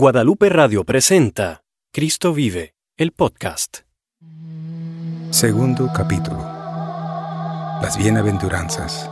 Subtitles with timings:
[0.00, 3.78] Guadalupe Radio presenta Cristo vive, el podcast.
[5.30, 6.38] Segundo capítulo.
[7.82, 9.10] Las bienaventuranzas.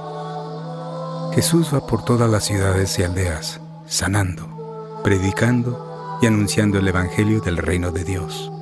[1.34, 7.56] Jesús va por todas las ciudades y aldeas, sanando, predicando y anunciando el Evangelio del
[7.56, 8.52] reino de Dios.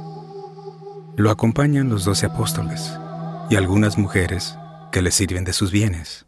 [1.17, 2.91] Lo acompañan los doce apóstoles
[3.51, 4.57] y algunas mujeres
[4.93, 6.25] que le sirven de sus bienes.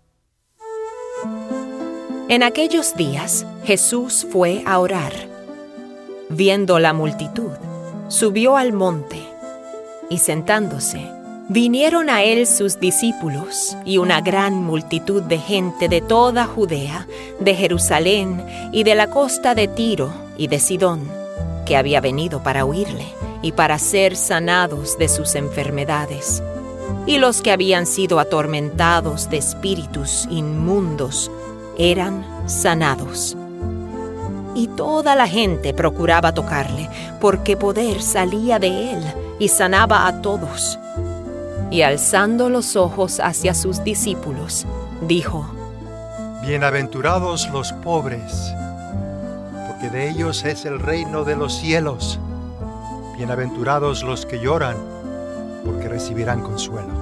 [2.28, 5.35] En aquellos días Jesús fue a orar.
[6.28, 7.52] Viendo la multitud,
[8.08, 9.22] subió al monte
[10.10, 11.08] y sentándose,
[11.48, 17.06] vinieron a él sus discípulos y una gran multitud de gente de toda Judea,
[17.38, 21.08] de Jerusalén y de la costa de Tiro y de Sidón,
[21.64, 23.06] que había venido para oírle
[23.40, 26.42] y para ser sanados de sus enfermedades.
[27.06, 31.30] Y los que habían sido atormentados de espíritus inmundos
[31.78, 33.36] eran sanados.
[34.56, 36.88] Y toda la gente procuraba tocarle,
[37.20, 39.04] porque poder salía de él
[39.38, 40.78] y sanaba a todos.
[41.70, 44.66] Y alzando los ojos hacia sus discípulos,
[45.02, 45.46] dijo,
[46.40, 48.54] Bienaventurados los pobres,
[49.68, 52.18] porque de ellos es el reino de los cielos.
[53.18, 54.78] Bienaventurados los que lloran,
[55.66, 56.94] porque recibirán consuelo.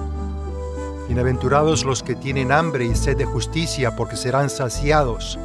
[1.07, 5.39] Bienaventurados los que tienen hambre y sed de justicia, porque serán saciados.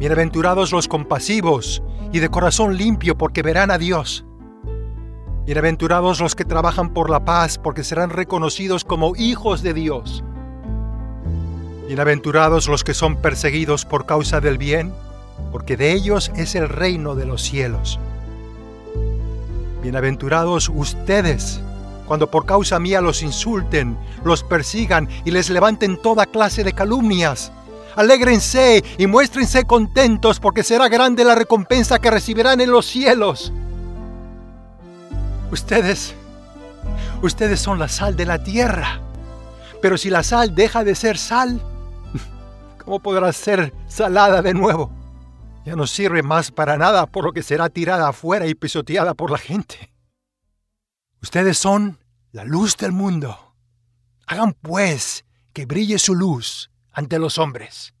[0.00, 4.24] Bienaventurados los compasivos y de corazón limpio, porque verán a Dios.
[5.44, 10.24] Bienaventurados los que trabajan por la paz, porque serán reconocidos como hijos de Dios.
[11.86, 14.94] Bienaventurados los que son perseguidos por causa del bien,
[15.52, 18.00] porque de ellos es el reino de los cielos.
[19.82, 21.60] Bienaventurados ustedes,
[22.06, 27.52] cuando por causa mía los insulten, los persigan y les levanten toda clase de calumnias.
[27.96, 33.52] Alégrense y muéstrense contentos porque será grande la recompensa que recibirán en los cielos.
[35.50, 36.14] Ustedes,
[37.22, 39.00] ustedes son la sal de la tierra.
[39.82, 41.60] Pero si la sal deja de ser sal,
[42.84, 44.92] ¿cómo podrá ser salada de nuevo?
[45.64, 49.30] Ya no sirve más para nada, por lo que será tirada afuera y pisoteada por
[49.30, 49.92] la gente.
[51.22, 51.98] Ustedes son
[52.32, 53.54] la luz del mundo.
[54.26, 57.94] Hagan pues que brille su luz ante los hombres.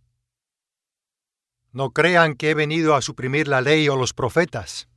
[1.72, 4.88] No crean que he venido a suprimir la ley o los profetas.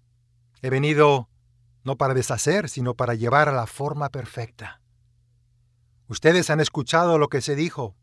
[0.61, 1.29] He venido
[1.83, 4.81] no para deshacer, sino para llevar a la forma perfecta.
[6.07, 7.95] Ustedes han escuchado lo que se dijo.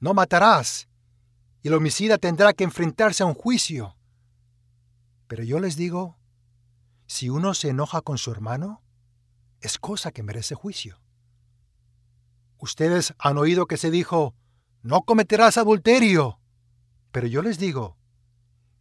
[0.00, 0.88] No matarás,
[1.62, 3.96] y el homicida tendrá que enfrentarse a un juicio.
[5.26, 6.18] Pero yo les digo,
[7.06, 8.82] si uno se enoja con su hermano,
[9.60, 11.00] es cosa que merece juicio.
[12.58, 14.34] Ustedes han oído que se dijo,
[14.86, 16.38] no cometerás adulterio.
[17.10, 17.96] Pero yo les digo,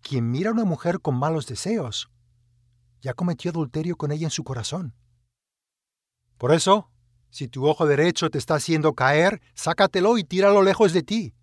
[0.02, 2.12] quien mira a una mujer con malos deseos,
[3.02, 4.94] ya cometió adulterio con ella en su corazón.
[6.38, 6.92] Por eso,
[7.32, 11.34] si tu ojo derecho te está haciendo caer, sácatelo y tíralo lejos de ti.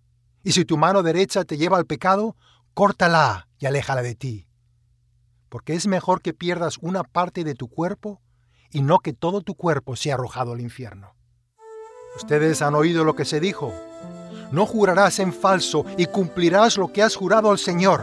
[0.43, 2.37] Y si tu mano derecha te lleva al pecado,
[2.73, 4.47] córtala y aléjala de ti.
[5.49, 8.21] Porque es mejor que pierdas una parte de tu cuerpo
[8.71, 11.15] y no que todo tu cuerpo sea arrojado al infierno.
[12.15, 13.73] Ustedes han oído lo que se dijo.
[14.53, 18.01] No jurarás en falso y cumplirás lo que has jurado al Señor.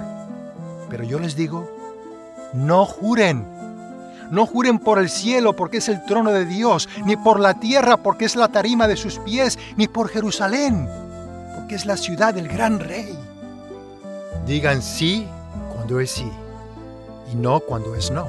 [0.90, 1.70] Pero yo les digo,
[2.52, 3.46] no juren.
[4.30, 7.96] No juren por el cielo porque es el trono de Dios, ni por la tierra
[7.96, 10.86] porque es la tarima de sus pies, ni por Jerusalén
[11.60, 13.16] porque es la ciudad del gran rey.
[14.46, 15.28] Digan sí
[15.72, 16.30] cuando es sí
[17.32, 18.26] y no cuando es no.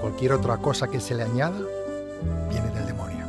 [0.00, 1.58] Cualquier otra cosa que se le añada
[2.48, 3.26] viene del demonio.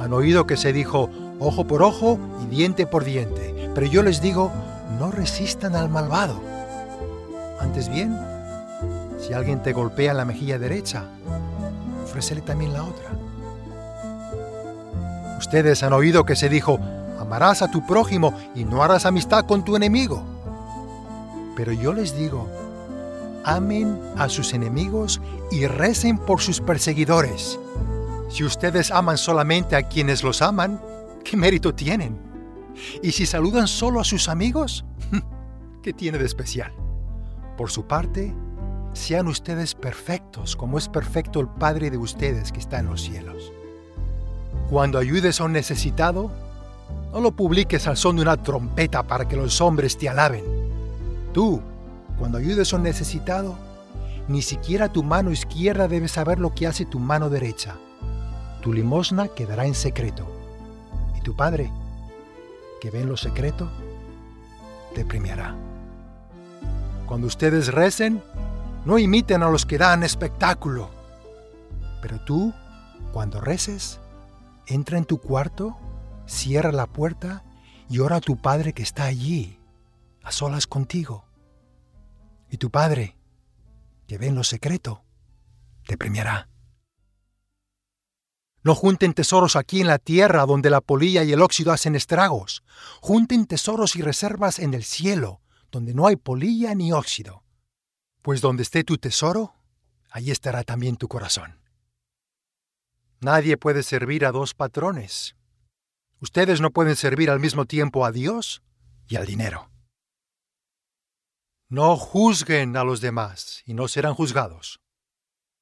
[0.00, 1.08] Han oído que se dijo
[1.40, 4.52] ojo por ojo y diente por diente, pero yo les digo,
[4.98, 6.40] no resistan al malvado.
[7.58, 8.16] Antes bien,
[9.18, 11.04] si alguien te golpea en la mejilla derecha,
[12.04, 13.10] ofrécele también la otra.
[15.38, 16.78] Ustedes han oído que se dijo,
[17.18, 20.22] amarás a tu prójimo y no harás amistad con tu enemigo.
[21.56, 22.48] Pero yo les digo,
[23.44, 25.20] amen a sus enemigos
[25.50, 27.58] y recen por sus perseguidores.
[28.28, 30.80] Si ustedes aman solamente a quienes los aman,
[31.24, 32.18] ¿qué mérito tienen?
[33.02, 34.84] Y si saludan solo a sus amigos,
[35.82, 36.72] ¿qué tiene de especial?
[37.56, 38.34] Por su parte,
[38.92, 43.52] sean ustedes perfectos como es perfecto el Padre de ustedes que está en los cielos.
[44.68, 46.30] Cuando ayudes a un necesitado,
[47.12, 50.44] no lo publiques al son de una trompeta para que los hombres te alaben.
[51.32, 51.60] Tú,
[52.18, 53.56] cuando ayudes a un necesitado,
[54.28, 57.76] ni siquiera tu mano izquierda debe saber lo que hace tu mano derecha.
[58.62, 60.39] Tu limosna quedará en secreto.
[61.20, 61.70] Y tu Padre,
[62.80, 63.70] que ve en lo secreto,
[64.94, 65.54] te premiará.
[67.06, 68.22] Cuando ustedes recen,
[68.86, 70.90] no imiten a los que dan espectáculo.
[72.00, 72.54] Pero tú,
[73.12, 74.00] cuando reces,
[74.66, 75.76] entra en tu cuarto,
[76.26, 77.44] cierra la puerta
[77.88, 79.58] y ora a tu Padre que está allí,
[80.22, 81.24] a solas contigo.
[82.48, 83.16] Y tu Padre,
[84.06, 85.02] que ve en lo secreto,
[85.86, 86.48] te premiará.
[88.62, 92.62] No junten tesoros aquí en la tierra donde la polilla y el óxido hacen estragos.
[93.00, 95.40] Junten tesoros y reservas en el cielo,
[95.70, 97.42] donde no hay polilla ni óxido.
[98.22, 99.54] Pues donde esté tu tesoro,
[100.10, 101.58] allí estará también tu corazón.
[103.20, 105.36] Nadie puede servir a dos patrones.
[106.20, 108.62] Ustedes no pueden servir al mismo tiempo a Dios
[109.08, 109.70] y al dinero.
[111.68, 114.80] No juzguen a los demás y no serán juzgados.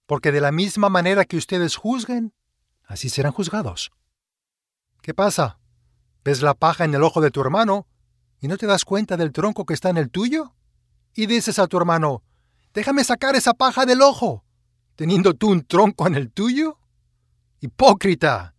[0.07, 2.33] Porque de la misma manera que ustedes juzguen,
[2.89, 3.93] así serán juzgados.
[5.03, 5.61] ¿Qué pasa?
[6.25, 7.87] ¿Ves la paja en el ojo de tu hermano
[8.41, 10.55] y no te das cuenta del tronco que está en el tuyo?
[11.15, 12.25] Y dices a tu hermano,
[12.75, 14.45] déjame sacar esa paja del ojo,
[14.97, 16.79] teniendo tú un tronco en el tuyo.
[17.61, 18.55] Hipócrita.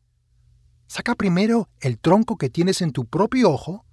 [0.87, 3.85] Saca primero el tronco que tienes en tu propio ojo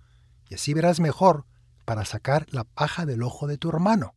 [0.48, 1.46] y así verás mejor
[1.84, 4.14] para sacar la paja del ojo de tu hermano.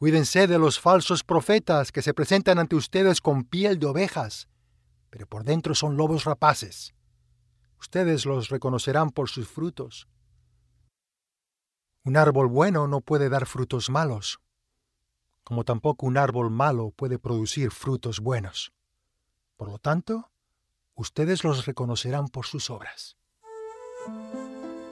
[0.00, 4.48] Cuídense de los falsos profetas que se presentan ante ustedes con piel de ovejas,
[5.10, 6.94] pero por dentro son lobos rapaces.
[7.78, 10.08] Ustedes los reconocerán por sus frutos.
[12.02, 14.40] Un árbol bueno no puede dar frutos malos,
[15.44, 18.72] como tampoco un árbol malo puede producir frutos buenos.
[19.58, 20.30] Por lo tanto,
[20.94, 23.18] ustedes los reconocerán por sus obras.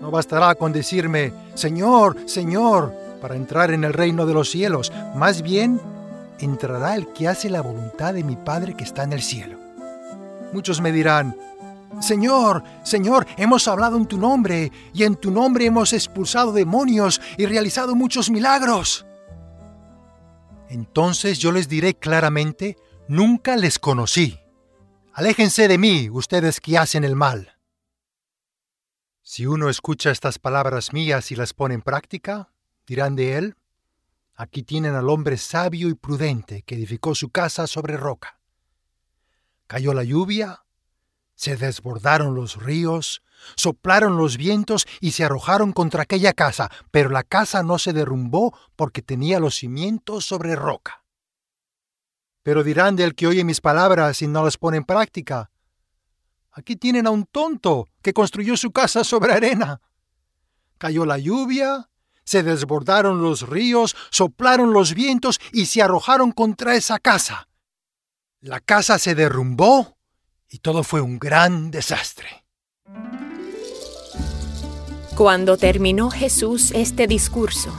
[0.03, 4.93] No bastará con decirme, Señor, Señor, para entrar en el reino de los cielos.
[5.15, 5.81] Más bien,
[6.39, 9.59] entrará el que hace la voluntad de mi Padre que está en el cielo.
[10.53, 11.37] Muchos me dirán,
[12.01, 17.47] Señor, Señor, hemos hablado en tu nombre, y en tu nombre hemos expulsado demonios y
[17.47, 19.05] realizado muchos milagros.
[20.69, 22.77] Entonces yo les diré claramente,
[23.09, 24.39] nunca les conocí.
[25.13, 27.57] Aléjense de mí, ustedes que hacen el mal.
[29.23, 32.51] Si uno escucha estas palabras mías y las pone en práctica,
[32.89, 33.57] dirán de él,
[34.35, 38.41] aquí tienen al hombre sabio y prudente que edificó su casa sobre roca.
[39.69, 40.65] Cayó la lluvia,
[41.37, 43.23] se desbordaron los ríos,
[43.55, 48.59] soplaron los vientos y se arrojaron contra aquella casa, pero la casa no se derrumbó
[48.75, 51.05] porque tenía los cimientos sobre roca.
[52.43, 55.51] Pero dirán del que oye mis palabras y no las pone en práctica,
[56.59, 59.81] Aquí tienen a un tonto que construyó su casa sobre arena.
[60.77, 61.88] Cayó la lluvia,
[62.29, 67.49] se desbordaron los ríos, soplaron los vientos y se arrojaron contra esa casa.
[68.41, 69.97] La casa se derrumbó
[70.51, 72.45] y todo fue un gran desastre.
[75.17, 77.73] Cuando terminó Jesús este discurso,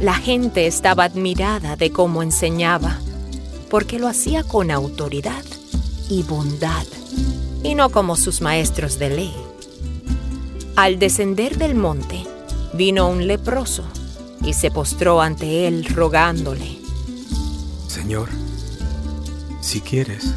[0.00, 3.00] la gente estaba admirada de cómo enseñaba,
[3.68, 5.44] porque lo hacía con autoridad
[6.08, 6.86] y bondad
[7.64, 9.36] y no como sus maestros de ley.
[10.76, 12.24] Al descender del monte,
[12.76, 13.84] vino un leproso
[14.42, 16.78] y se postró ante él rogándole.
[17.88, 18.28] Señor,
[19.60, 20.34] si quieres,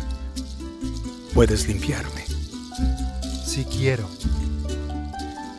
[1.33, 2.25] puedes limpiarme.
[3.45, 4.07] Si quiero,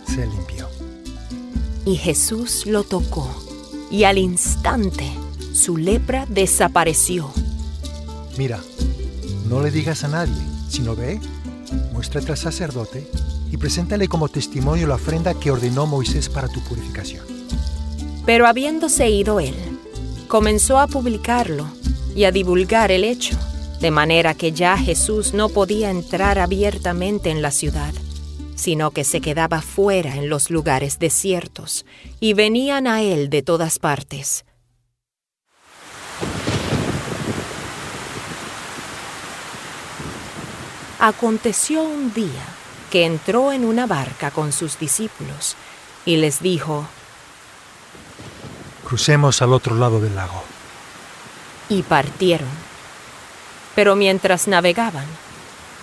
[0.07, 0.69] se limpió.
[1.85, 3.29] Y Jesús lo tocó,
[3.91, 5.11] y al instante
[5.53, 7.31] su lepra desapareció.
[8.39, 8.61] Mira,
[9.49, 11.21] no le digas a nadie, sino ve
[11.93, 13.07] muéstrate al sacerdote
[13.51, 17.25] y preséntale como testimonio la ofrenda que ordenó Moisés para tu purificación.
[18.27, 19.55] Pero habiéndose ido él,
[20.29, 21.67] comenzó a publicarlo
[22.15, 23.37] y a divulgar el hecho,
[23.81, 27.93] de manera que ya Jesús no podía entrar abiertamente en la ciudad,
[28.55, 31.87] sino que se quedaba fuera en los lugares desiertos,
[32.21, 34.45] y venían a él de todas partes
[41.03, 42.60] Aconteció un día
[42.91, 45.57] que entró en una barca con sus discípulos
[46.05, 46.87] y les dijo,
[48.87, 50.43] Crucemos al otro lado del lago.
[51.69, 52.49] Y partieron.
[53.77, 55.07] Pero mientras navegaban,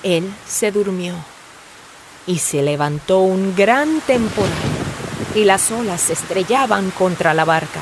[0.03, 1.15] él se durmió
[2.25, 4.51] y se levantó un gran temporal
[5.33, 7.79] y las olas se estrellaban contra la barca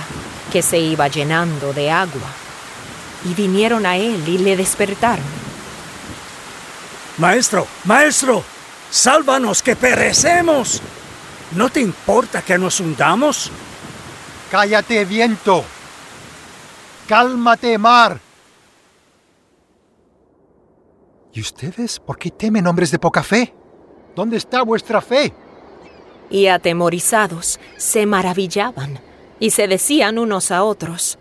[0.51, 2.29] que se iba llenando de agua.
[3.25, 5.46] Y vinieron a él y le despertaron
[7.17, 8.44] Maestro, maestro,
[8.89, 10.82] sálvanos que perecemos.
[11.56, 13.51] ¿No te importa que nos hundamos?
[14.51, 15.63] Cállate, viento.
[17.08, 18.20] Cálmate, mar.
[21.34, 23.54] ¿Y ustedes por qué temen hombres de poca fe?
[24.15, 25.34] ¿Dónde está vuestra fe?
[26.30, 29.00] Y atemorizados se maravillaban
[29.39, 31.20] y se decían unos a otros,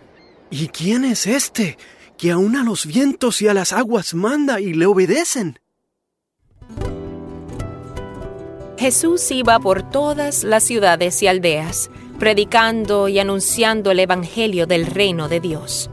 [0.50, 1.76] ¿Y quién es este
[2.16, 5.58] que aún a los vientos y a las aguas manda y le obedecen?
[8.84, 11.88] Jesús iba por todas las ciudades y aldeas,
[12.18, 15.88] predicando y anunciando el Evangelio del reino de Dios.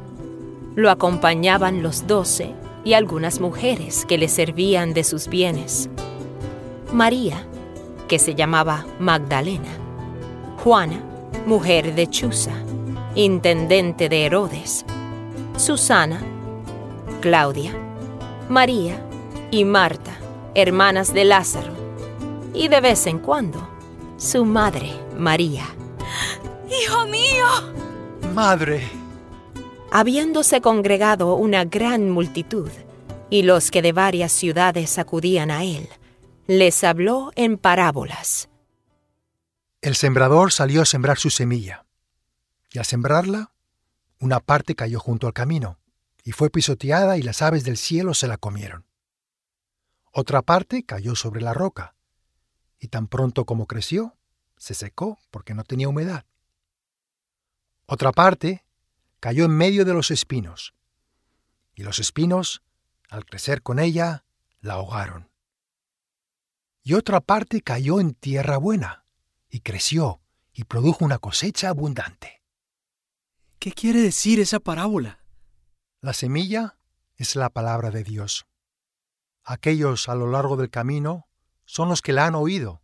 [0.75, 5.89] Lo acompañaban los doce y algunas mujeres que le servían de sus bienes.
[6.91, 7.45] María,
[8.09, 9.71] que se llamaba Magdalena,
[10.61, 11.01] Juana,
[11.45, 12.55] mujer de Chuza,
[13.15, 14.83] intendente de Herodes,
[15.55, 16.21] Susana,
[17.21, 17.71] Claudia,
[18.49, 19.01] María
[19.49, 20.11] y Marta,
[20.55, 21.80] hermanas de Lázaro,
[22.61, 23.67] y de vez en cuando
[24.17, 25.65] su madre, María.
[26.69, 27.47] ¡Hijo mío!
[28.35, 28.87] Madre,
[29.89, 32.69] Habiéndose congregado una gran multitud,
[33.31, 35.89] y los que de varias ciudades acudían a él,
[36.45, 38.47] les habló en parábolas.
[39.81, 41.87] el sembrador salió a sembrar su semilla,
[42.71, 43.53] y al sembrarla,
[44.19, 45.79] una parte cayó junto al camino,
[46.23, 48.85] y fue pisoteada y las aves del cielo se la comieron.
[50.11, 51.95] Otra parte cayó sobre la roca,
[52.81, 54.17] y tan pronto como creció,
[54.57, 56.25] se secó porque no tenía humedad.
[57.85, 58.65] Otra parte
[59.19, 60.73] cayó en medio de los espinos,
[61.75, 62.63] y los espinos,
[63.07, 64.25] al crecer con ella,
[64.61, 65.29] la ahogaron.
[66.81, 69.05] Y otra parte cayó en tierra buena,
[69.47, 70.21] y creció,
[70.51, 72.41] y produjo una cosecha abundante.
[73.59, 75.23] ¿Qué quiere decir esa parábola?
[76.01, 76.79] La semilla
[77.15, 78.47] es la palabra de Dios.
[79.43, 81.27] Aquellos a lo largo del camino
[81.71, 82.81] son los que la han oído,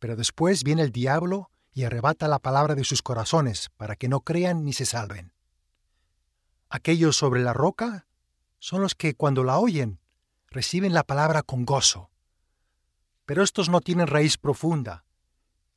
[0.00, 4.22] pero después viene el diablo y arrebata la palabra de sus corazones para que no
[4.22, 5.32] crean ni se salven.
[6.68, 8.08] Aquellos sobre la roca
[8.58, 10.00] son los que cuando la oyen
[10.50, 12.10] reciben la palabra con gozo.
[13.26, 15.04] Pero estos no tienen raíz profunda,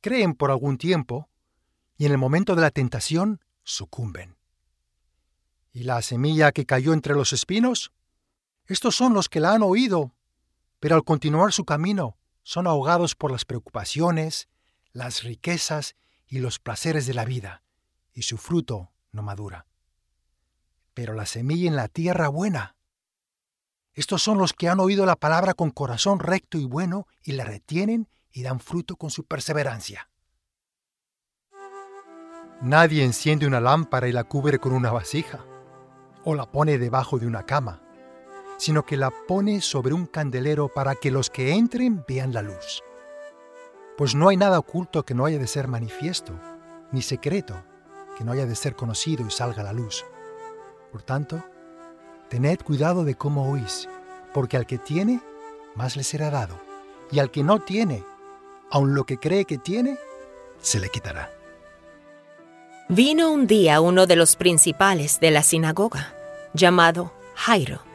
[0.00, 1.28] creen por algún tiempo
[1.98, 4.36] y en el momento de la tentación sucumben.
[5.72, 7.92] ¿Y la semilla que cayó entre los espinos?
[8.66, 10.16] Estos son los que la han oído,
[10.80, 14.48] pero al continuar su camino son ahogados por las preocupaciones,
[14.92, 17.62] las riquezas y los placeres de la vida,
[18.12, 19.66] y su fruto no madura.
[20.94, 22.76] Pero la semilla en la tierra buena.
[23.92, 27.44] Estos son los que han oído la palabra con corazón recto y bueno y la
[27.44, 30.08] retienen y dan fruto con su perseverancia.
[32.62, 35.44] Nadie enciende una lámpara y la cubre con una vasija,
[36.24, 37.82] o la pone debajo de una cama,
[38.60, 42.82] sino que la pone sobre un candelero para que los que entren vean la luz.
[43.96, 46.34] Pues no hay nada oculto que no haya de ser manifiesto,
[46.92, 47.56] ni secreto
[48.18, 50.04] que no haya de ser conocido y salga a la luz.
[50.92, 51.42] Por tanto,
[52.28, 53.88] tened cuidado de cómo oís,
[54.34, 55.22] porque al que tiene,
[55.74, 56.60] más le será dado,
[57.10, 58.04] y al que no tiene,
[58.70, 59.98] aun lo que cree que tiene,
[60.60, 61.32] se le quitará.
[62.90, 66.12] Vino un día uno de los principales de la sinagoga,
[66.52, 67.89] llamado Jairo,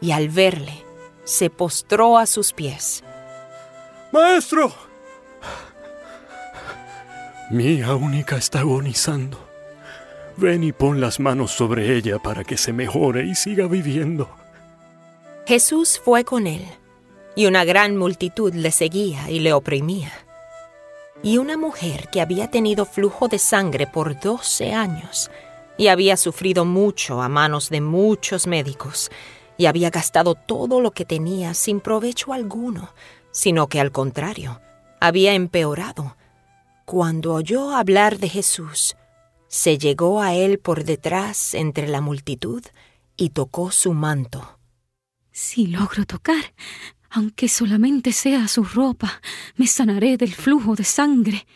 [0.00, 0.84] y al verle,
[1.24, 3.04] se postró a sus pies.
[4.12, 4.72] Maestro,
[7.50, 9.38] Mi hija única está agonizando.
[10.36, 14.30] Ven y pon las manos sobre ella para que se mejore y siga viviendo.
[15.46, 16.64] Jesús fue con él,
[17.34, 20.12] y una gran multitud le seguía y le oprimía.
[21.22, 25.30] Y una mujer que había tenido flujo de sangre por doce años
[25.76, 29.10] y había sufrido mucho a manos de muchos médicos
[29.60, 32.94] y había gastado todo lo que tenía sin provecho alguno,
[33.30, 34.58] sino que al contrario,
[35.02, 36.16] había empeorado.
[36.86, 38.96] Cuando oyó hablar de Jesús,
[39.48, 42.62] se llegó a él por detrás entre la multitud
[43.18, 44.58] y tocó su manto.
[45.30, 46.54] Si logro tocar,
[47.10, 49.20] aunque solamente sea su ropa,
[49.56, 51.46] me sanaré del flujo de sangre.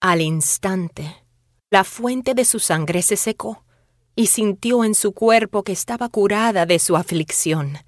[0.00, 1.22] Al instante,
[1.68, 3.62] la fuente de su sangre se secó
[4.16, 7.78] y sintió en su cuerpo que estaba curada de su aflicción.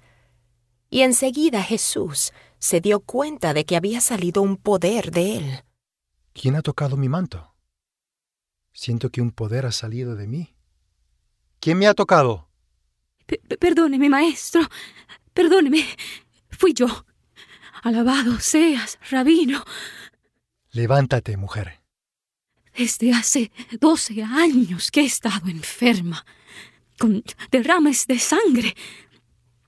[0.89, 5.63] Y enseguida Jesús se dio cuenta de que había salido un poder de él.
[6.33, 7.53] ¿Quién ha tocado mi manto?
[8.71, 10.55] Siento que un poder ha salido de mí.
[11.59, 12.49] ¿Quién me ha tocado?
[13.25, 14.61] P- p- perdóneme, maestro.
[15.33, 15.85] Perdóneme.
[16.49, 16.87] Fui yo.
[17.83, 19.63] Alabado seas, rabino.
[20.71, 21.81] Levántate, mujer.
[22.75, 26.25] Desde hace doce años que he estado enferma,
[26.97, 28.75] con derrames de sangre.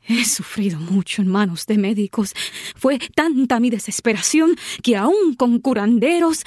[0.08, 2.34] He sufrido mucho en manos de médicos.
[2.76, 6.44] Fue tanta mi desesperación que aún con curanderos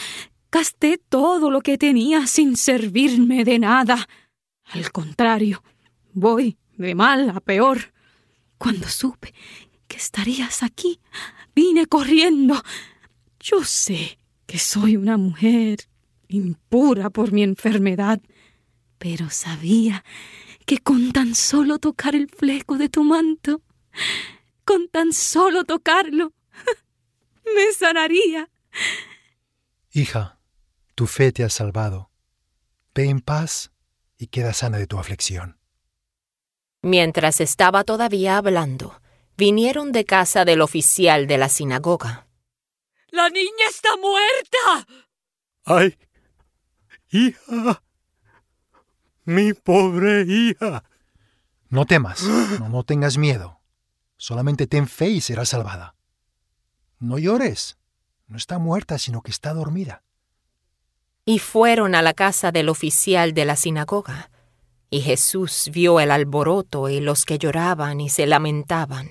[0.51, 4.09] gasté todo lo que tenía sin servirme de nada.
[4.65, 5.63] Al contrario,
[6.13, 7.93] voy de mal a peor.
[8.59, 9.35] Cuando supe
[9.87, 11.01] que estarías aquí,
[11.55, 12.63] vine corriendo.
[13.41, 15.89] Yo sé que soy una mujer
[16.29, 18.21] impura por mi enfermedad,
[18.99, 20.05] pero sabía
[20.67, 23.63] que con tan solo tocar el fleco de tu manto,
[24.65, 26.33] con tan solo tocarlo,
[27.55, 28.51] me sanaría.
[29.93, 30.39] Hija,
[30.95, 32.11] tu fe te ha salvado.
[32.95, 33.73] Ve en paz
[34.19, 35.59] y queda sana de tu aflicción.
[36.83, 39.01] Mientras estaba todavía hablando,
[39.37, 42.29] vinieron de casa del oficial de la sinagoga.
[43.11, 44.87] La niña está muerta.
[45.65, 45.97] ¡Ay!
[47.11, 47.83] ¡Hija!
[49.25, 50.85] Mi pobre hija.
[51.69, 53.61] No temas, no, no tengas miedo.
[54.17, 55.95] Solamente ten fe y serás salvada.
[56.99, 57.79] No llores.
[58.27, 60.03] No está muerta, sino que está dormida.
[61.25, 64.31] Y fueron a la casa del oficial de la sinagoga.
[64.91, 69.11] Y Jesús vio el alboroto y los que lloraban y se lamentaban.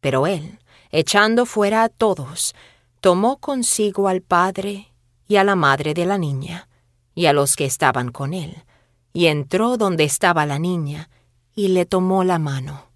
[0.00, 0.58] Pero él,
[0.90, 2.54] echando fuera a todos,
[3.00, 4.92] tomó consigo al padre
[5.28, 6.68] y a la madre de la niña,
[7.14, 8.64] y a los que estaban con él,
[9.12, 11.10] y entró donde estaba la niña,
[11.54, 12.90] y le tomó la mano.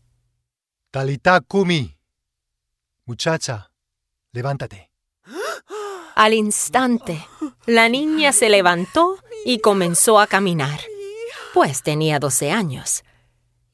[0.90, 1.96] Talita Kumi.
[3.04, 3.70] Muchacha,
[4.32, 4.90] levántate.
[6.14, 7.26] Al instante,
[7.66, 10.80] la niña se levantó y comenzó a caminar,
[11.52, 13.04] pues tenía doce años.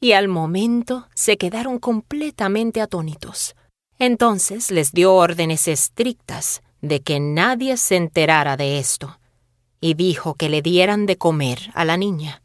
[0.00, 3.54] Y al momento se quedaron completamente atónitos.
[4.00, 9.20] Entonces les dio órdenes estrictas de que nadie se enterara de esto,
[9.83, 12.41] y dijo que le dieran de comer a la niña.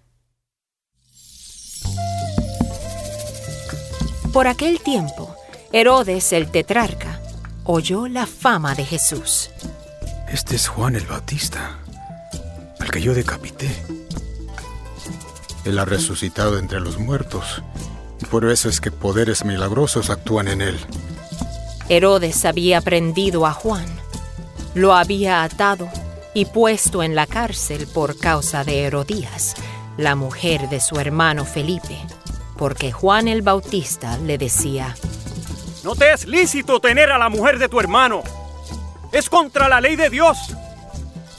[4.33, 5.35] Por aquel tiempo,
[5.71, 7.21] Herodes el tetrarca
[7.63, 9.51] oyó la fama de Jesús.
[10.27, 11.77] Este es Juan el Bautista,
[12.79, 13.69] al que yo decapité.
[15.63, 17.61] Él ha resucitado entre los muertos,
[18.19, 20.79] y por eso es que poderes milagrosos actúan en él.
[21.87, 23.85] Herodes había prendido a Juan,
[24.73, 25.87] lo había atado
[26.37, 29.55] y puesto en la cárcel por causa de Herodías,
[29.97, 31.97] la mujer de su hermano Felipe,
[32.59, 34.95] porque Juan el Bautista le decía,
[35.83, 38.21] No te es lícito tener a la mujer de tu hermano.
[39.11, 40.37] Es contra la ley de Dios.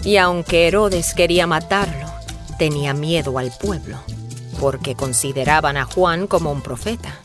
[0.02, 2.08] Y aunque Herodes quería matarlo,
[2.58, 4.00] tenía miedo al pueblo,
[4.58, 7.20] porque consideraban a Juan como un profeta.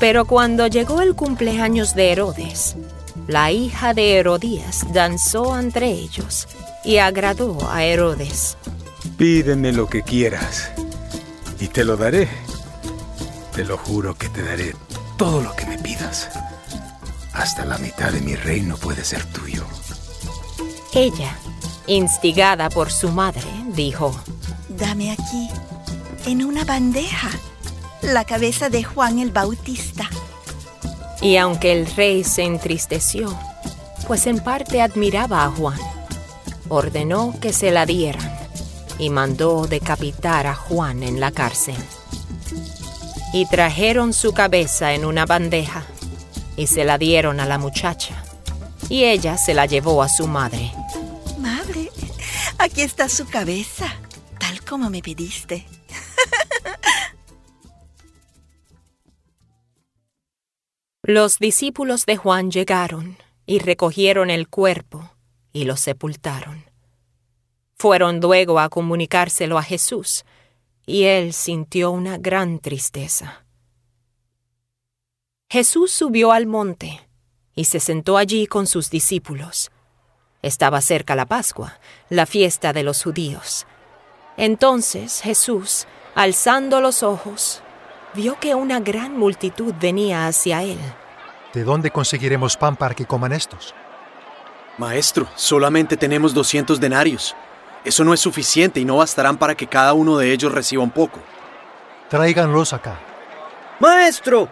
[0.00, 2.76] Pero cuando llegó el cumpleaños de Herodes,
[3.26, 6.48] la hija de Herodías danzó entre ellos
[6.84, 8.56] y agradó a Herodes.
[9.16, 10.70] Pídeme lo que quieras
[11.58, 12.28] y te lo daré.
[13.54, 14.74] Te lo juro que te daré
[15.16, 16.30] todo lo que me pidas.
[17.32, 19.64] Hasta la mitad de mi reino puede ser tuyo.
[20.94, 21.36] Ella,
[21.86, 24.14] instigada por su madre, dijo,
[24.68, 25.48] Dame aquí,
[26.26, 27.30] en una bandeja,
[28.02, 30.08] la cabeza de Juan el Bautista.
[31.20, 33.38] Y aunque el rey se entristeció,
[34.06, 35.78] pues en parte admiraba a Juan,
[36.72, 38.34] ordenó que se la dieran
[38.98, 41.76] y mandó decapitar a Juan en la cárcel.
[43.34, 45.84] Y trajeron su cabeza en una bandeja
[46.56, 48.24] y se la dieron a la muchacha,
[48.88, 50.72] y ella se la llevó a su madre.
[51.38, 51.90] Madre,
[52.58, 53.86] aquí está su cabeza,
[54.38, 55.66] tal como me pediste.
[61.02, 65.11] Los discípulos de Juan llegaron y recogieron el cuerpo
[65.52, 66.64] y lo sepultaron.
[67.76, 70.24] Fueron luego a comunicárselo a Jesús,
[70.86, 73.44] y él sintió una gran tristeza.
[75.48, 77.06] Jesús subió al monte
[77.54, 79.70] y se sentó allí con sus discípulos.
[80.40, 83.66] Estaba cerca la Pascua, la fiesta de los judíos.
[84.36, 87.62] Entonces Jesús, alzando los ojos,
[88.14, 90.78] vio que una gran multitud venía hacia él.
[91.52, 93.74] ¿De dónde conseguiremos pan para que coman estos?
[94.78, 97.36] Maestro, solamente tenemos 200 denarios.
[97.84, 100.90] Eso no es suficiente y no bastarán para que cada uno de ellos reciba un
[100.90, 101.20] poco.
[102.08, 102.98] Tráiganlos acá.
[103.80, 104.48] Maestro,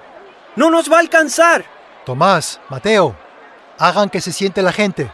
[0.56, 1.64] no nos va a alcanzar.
[2.04, 3.14] Tomás, Mateo,
[3.78, 5.10] hagan que se siente la gente.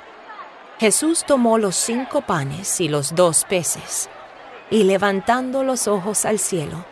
[0.79, 4.11] Jesús tomó los cinco panes y los dos peces,
[4.71, 6.85] y levantando los ojos al cielo,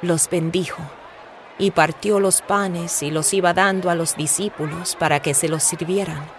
[0.00, 0.82] los bendijo,
[1.58, 5.62] y partió los panes y los iba dando a los discípulos para que se los
[5.62, 6.37] sirvieran.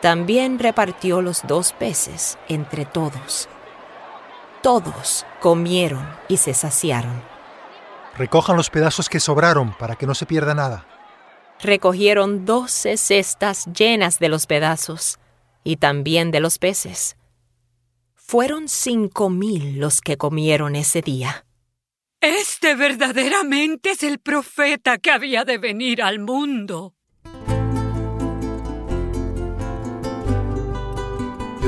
[0.00, 3.48] También repartió los dos peces entre todos.
[4.62, 7.22] Todos comieron y se saciaron.
[8.16, 10.86] Recojan los pedazos que sobraron para que no se pierda nada.
[11.60, 15.18] Recogieron doce cestas llenas de los pedazos
[15.64, 17.16] y también de los peces.
[18.14, 21.44] Fueron cinco mil los que comieron ese día.
[22.20, 26.94] Este verdaderamente es el profeta que había de venir al mundo.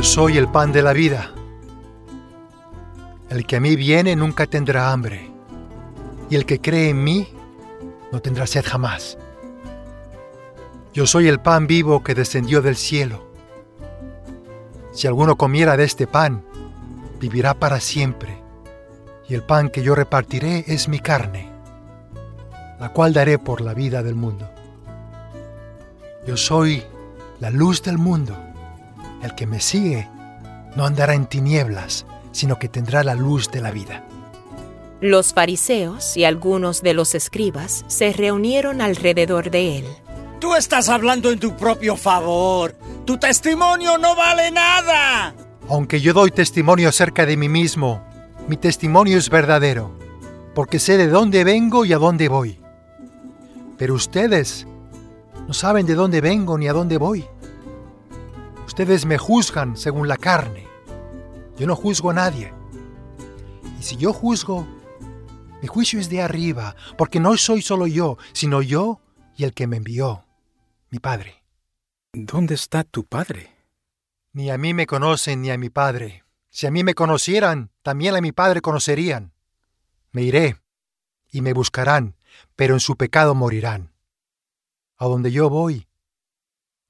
[0.03, 1.31] Soy el pan de la vida.
[3.31, 5.31] El que a mí viene nunca tendrá hambre,
[6.29, 7.29] y el que cree en mí
[8.11, 9.17] no tendrá sed jamás.
[10.93, 13.31] Yo soy el pan vivo que descendió del cielo.
[14.93, 16.45] Si alguno comiera de este pan,
[17.21, 18.43] vivirá para siempre,
[19.29, 21.49] y el pan que yo repartiré es mi carne,
[22.81, 24.51] la cual daré por la vida del mundo.
[26.27, 26.83] Yo soy
[27.39, 28.37] la luz del mundo.
[29.23, 30.09] El que me sigue
[30.77, 34.05] no andará en tinieblas, sino que tendrá la luz de la vida.
[35.01, 39.85] Los fariseos y algunos de los escribas se reunieron alrededor de él.
[40.39, 42.75] Tú estás hablando en tu propio favor.
[43.05, 45.35] Tu testimonio no vale nada.
[45.69, 48.03] Aunque yo doy testimonio acerca de mí mismo,
[48.49, 49.93] mi testimonio es verdadero,
[50.55, 52.61] porque sé de dónde vengo y a dónde voy.
[53.79, 54.67] Pero ustedes
[55.47, 57.25] no saben de dónde vengo ni a dónde voy.
[58.67, 60.67] Ustedes me juzgan según la carne.
[61.59, 62.53] Yo no juzgo a nadie.
[63.79, 64.67] Y si yo juzgo,
[65.61, 69.01] mi juicio es de arriba, porque no soy solo yo, sino yo
[69.37, 70.27] y el que me envió,
[70.91, 71.43] mi Padre.
[72.13, 73.57] ¿Dónde está tu Padre?
[74.33, 76.25] Ni a mí me conocen ni a mi Padre.
[76.51, 79.33] Si a mí me conocieran, también a mi Padre conocerían.
[80.11, 80.57] Me iré
[81.31, 82.17] y me buscarán,
[82.57, 83.93] pero en su pecado morirán.
[84.99, 85.89] A donde yo voy,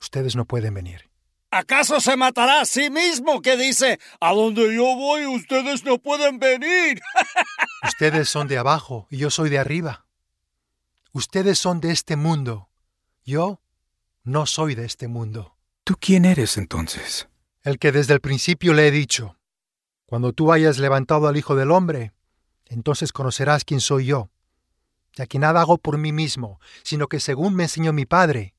[0.00, 1.11] ustedes no pueden venir.
[1.52, 6.38] ¿Acaso se matará a sí mismo que dice, a donde yo voy ustedes no pueden
[6.38, 6.98] venir?
[7.86, 10.06] Ustedes son de abajo y yo soy de arriba.
[11.12, 12.70] Ustedes son de este mundo.
[13.22, 13.60] Yo
[14.24, 15.58] no soy de este mundo.
[15.84, 17.28] ¿Tú quién eres entonces?
[17.62, 19.36] El que desde el principio le he dicho.
[20.06, 22.12] Cuando tú hayas levantado al Hijo del Hombre,
[22.64, 24.30] entonces conocerás quién soy yo,
[25.12, 28.54] ya que nada hago por mí mismo, sino que según me enseñó mi Padre,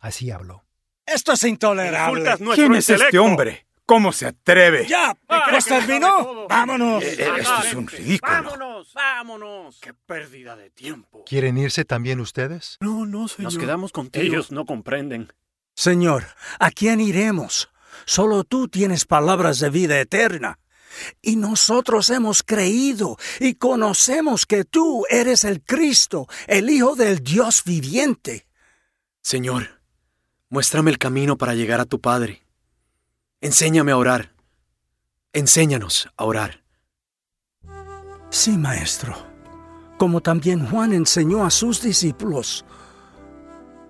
[0.00, 0.64] así hablo.
[1.06, 2.34] Esto es intolerable.
[2.54, 3.66] ¿Quién es este hombre?
[3.86, 4.86] ¿Cómo se atreve?
[4.86, 5.14] Ya,
[5.50, 6.46] pues terminó.
[6.48, 7.04] Vámonos.
[7.04, 8.32] Eh, eh, esto es un ridículo.
[8.32, 9.78] Vámonos, vámonos.
[9.80, 11.24] Qué pérdida de tiempo.
[11.26, 12.78] ¿Quieren irse también ustedes?
[12.80, 13.52] No, no, señor.
[13.52, 14.24] Nos quedamos contigo.
[14.24, 15.30] Ellos no comprenden.
[15.74, 16.24] Señor,
[16.58, 17.68] ¿a quién iremos?
[18.06, 20.58] Solo tú tienes palabras de vida eterna.
[21.20, 27.64] Y nosotros hemos creído y conocemos que tú eres el Cristo, el Hijo del Dios
[27.64, 28.46] viviente.
[29.20, 29.73] Señor,
[30.54, 32.40] muéstrame el camino para llegar a tu Padre.
[33.40, 34.36] Enséñame a orar.
[35.32, 36.62] Enséñanos a orar.
[38.30, 39.16] Sí, maestro,
[39.98, 42.64] como también Juan enseñó a sus discípulos.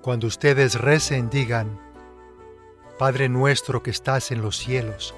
[0.00, 1.78] Cuando ustedes recen, digan,
[2.98, 5.14] Padre nuestro que estás en los cielos,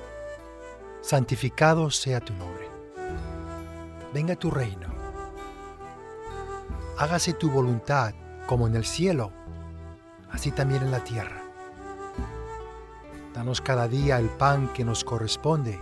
[1.00, 2.68] santificado sea tu nombre.
[4.12, 4.92] Venga tu reino.
[6.98, 8.14] Hágase tu voluntad
[8.48, 9.32] como en el cielo,
[10.30, 11.42] así también en la tierra.
[13.34, 15.78] Danos cada día el pan que nos corresponde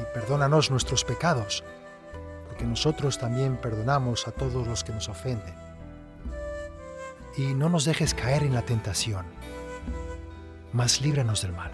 [0.00, 1.62] y perdónanos nuestros pecados,
[2.48, 5.54] porque nosotros también perdonamos a todos los que nos ofenden.
[7.36, 9.24] Y no nos dejes caer en la tentación,
[10.72, 11.70] mas líbranos del mal.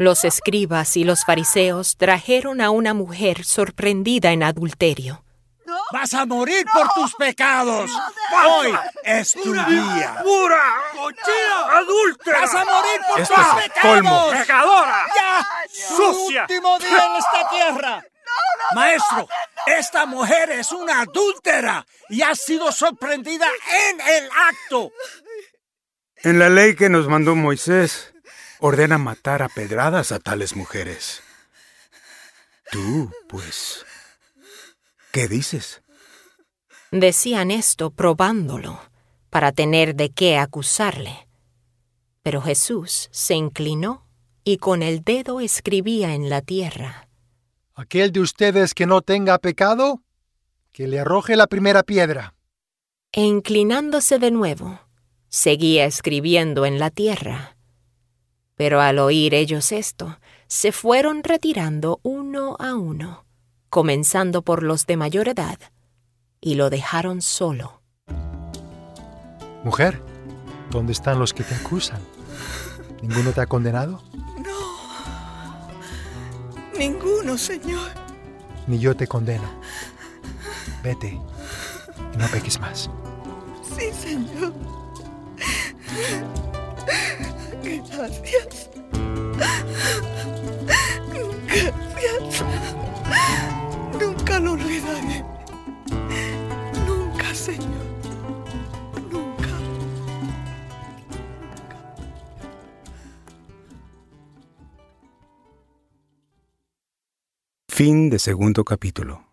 [0.00, 5.24] Los escribas y los fariseos trajeron a una mujer sorprendida en adulterio.
[5.92, 7.90] Vas a morir por tus pecados.
[8.46, 8.74] Hoy
[9.04, 10.20] es tu día.
[10.22, 10.62] ¡Pura!
[10.94, 11.78] ¡Cochina!
[11.78, 12.40] ¡Adúltera!
[12.40, 13.80] Vas a morir por Esto tus es pecados.
[13.82, 14.30] colmo.
[14.30, 15.06] ¡Pecadora!
[15.16, 16.46] Ya, ¡Sucia!
[16.46, 18.04] su último día en esta tierra.
[18.74, 19.28] Maestro,
[19.66, 23.46] esta mujer es una adúltera y ha sido sorprendida
[23.88, 24.92] en el acto.
[26.18, 28.12] En la ley que nos mandó Moisés,
[28.58, 31.22] ordena matar a pedradas a tales mujeres.
[32.70, 33.86] Tú, pues,
[35.12, 35.82] ¿qué dices?
[36.90, 38.80] Decían esto probándolo,
[39.30, 41.28] para tener de qué acusarle.
[42.22, 44.06] Pero Jesús se inclinó
[44.44, 47.08] y con el dedo escribía en la tierra.
[47.74, 50.02] Aquel de ustedes que no tenga pecado,
[50.72, 52.34] que le arroje la primera piedra.
[53.12, 54.80] E inclinándose de nuevo,
[55.28, 57.56] seguía escribiendo en la tierra.
[58.56, 63.26] Pero al oír ellos esto, se fueron retirando uno a uno,
[63.70, 65.58] comenzando por los de mayor edad,
[66.40, 67.82] y lo dejaron solo.
[69.64, 70.00] Mujer,
[70.70, 72.00] ¿dónde están los que te acusan?
[73.02, 74.02] ¿Ninguno te ha condenado?
[76.78, 77.90] Ninguno, Señor.
[78.66, 79.48] Ni yo te condeno.
[80.82, 81.18] Vete
[82.14, 82.88] y no peques más.
[83.76, 84.52] Sí, Señor.
[87.62, 88.70] Gracias.
[89.36, 90.17] Gracias.
[94.40, 94.64] nunca.
[96.86, 97.68] Nunca, Señor.
[99.10, 99.10] Nunca.
[99.10, 99.48] Nunca.
[107.68, 109.24] Fin de segundo capítulo.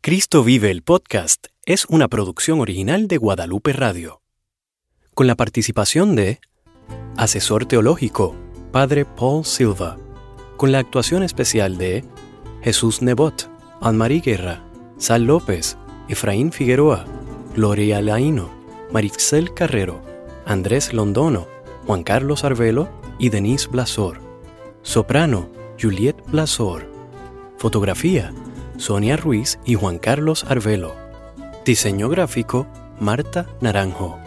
[0.00, 4.20] Cristo Vive el podcast es una producción original de Guadalupe Radio,
[5.14, 6.40] con la participación de
[7.16, 8.36] asesor teológico,
[8.70, 9.96] Padre Paul Silva,
[10.58, 12.04] con la actuación especial de
[12.62, 13.53] Jesús Nebot
[13.84, 14.62] Anne-Marie Guerra,
[14.96, 15.76] Sal López,
[16.08, 17.04] Efraín Figueroa,
[17.54, 18.48] Gloria Laino,
[18.90, 20.00] Marixel Carrero,
[20.46, 21.46] Andrés Londono,
[21.86, 24.20] Juan Carlos Arvelo y Denise Blasor.
[24.80, 26.90] Soprano, Juliet Blasor.
[27.58, 28.32] Fotografía,
[28.78, 30.94] Sonia Ruiz y Juan Carlos Arvelo.
[31.66, 32.66] Diseño gráfico,
[33.00, 34.18] Marta Naranjo.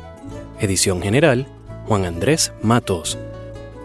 [0.60, 1.48] Edición general,
[1.88, 3.18] Juan Andrés Matos.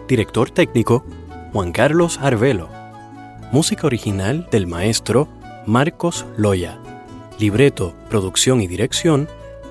[0.07, 1.03] Director técnico,
[1.51, 2.69] Juan Carlos Arvelo.
[3.51, 5.27] Música original del maestro
[5.65, 6.79] Marcos Loya.
[7.39, 9.27] Libreto, producción y dirección,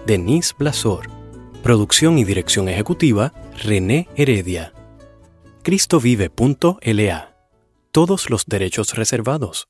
[0.06, 1.08] Denise Blasor.
[1.62, 4.72] Producción y dirección ejecutiva, René Heredia.
[5.62, 7.36] cristovive.la.
[7.92, 9.68] Todos los derechos reservados.